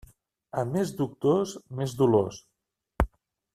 A 0.61 0.63
més 0.69 0.93
doctors, 1.01 1.53
més 1.81 1.95
dolors. 2.01 2.43